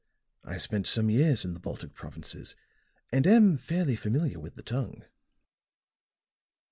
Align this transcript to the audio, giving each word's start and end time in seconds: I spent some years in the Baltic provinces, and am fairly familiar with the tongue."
I 0.43 0.57
spent 0.57 0.87
some 0.87 1.11
years 1.11 1.45
in 1.45 1.53
the 1.53 1.59
Baltic 1.59 1.93
provinces, 1.93 2.55
and 3.11 3.27
am 3.27 3.55
fairly 3.59 3.95
familiar 3.95 4.39
with 4.39 4.55
the 4.55 4.63
tongue." 4.63 5.03